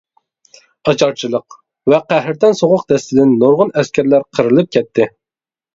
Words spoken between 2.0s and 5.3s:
قەھرىتان سوغۇق دەستىدىن نۇرغۇن ئەسكەرلەر قىرىلىپ كەتتى.